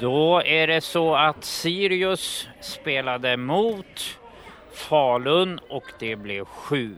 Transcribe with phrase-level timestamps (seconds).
[0.00, 4.18] Då är det så att Sirius spelade mot
[4.72, 6.96] Falun och det blev 7-5.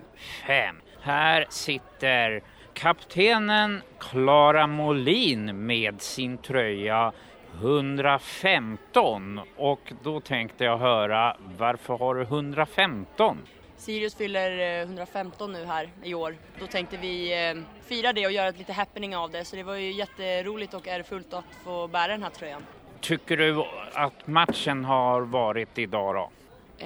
[1.01, 2.42] Här sitter
[2.75, 7.12] kaptenen Klara Molin med sin tröja
[7.61, 13.39] 115 och då tänkte jag höra varför har du 115?
[13.77, 16.37] Sirius fyller eh, 115 nu här i år.
[16.61, 19.45] Då tänkte vi eh, fira det och göra ett lite happening av det.
[19.45, 22.62] Så det var ju jätteroligt och ärofullt att få bära den här tröjan.
[23.01, 26.31] Tycker du att matchen har varit idag då?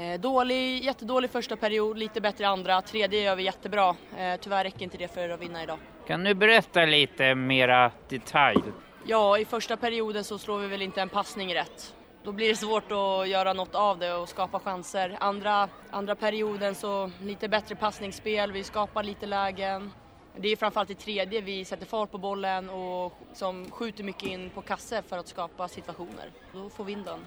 [0.00, 2.82] Eh, dålig, jättedålig första period, lite bättre andra.
[2.82, 3.96] Tredje gör vi jättebra.
[4.18, 5.78] Eh, tyvärr räcker inte det för att vinna idag.
[6.06, 8.62] Kan du berätta lite mera detalj?
[9.06, 11.94] Ja, i första perioden så slår vi väl inte en passning rätt.
[12.24, 15.16] Då blir det svårt att göra något av det och skapa chanser.
[15.20, 19.90] Andra, andra perioden så lite bättre passningsspel, vi skapar lite lägen.
[20.36, 24.50] Det är framförallt i tredje vi sätter fart på bollen och som skjuter mycket in
[24.50, 26.30] på kasse för att skapa situationer.
[26.52, 27.20] Då får vi in den.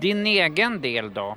[0.00, 1.36] Din egen del då?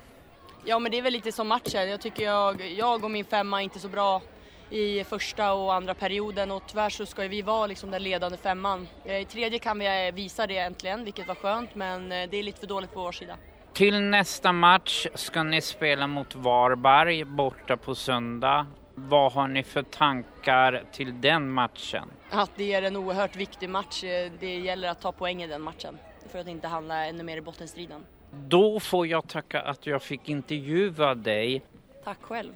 [0.66, 1.90] Ja men det är väl lite som matchen.
[1.90, 4.22] Jag tycker jag, jag och min femma är inte så bra
[4.70, 8.38] i första och andra perioden och tyvärr så ska ju vi vara liksom den ledande
[8.38, 8.88] femman.
[9.06, 12.44] Eh, I tredje kan vi visa det äntligen, vilket var skönt, men eh, det är
[12.44, 13.38] lite för dåligt på vår sida.
[13.74, 18.68] Till nästa match ska ni spela mot Varberg borta på söndag.
[18.96, 22.10] Vad har ni för tankar till den matchen?
[22.30, 24.02] Att det är en oerhört viktig match.
[24.40, 25.98] Det gäller att ta poäng i den matchen
[26.32, 28.06] för att inte hamna ännu mer i bottenstriden.
[28.32, 31.62] Då får jag tacka att jag fick intervjua dig.
[32.04, 32.54] Tack själv.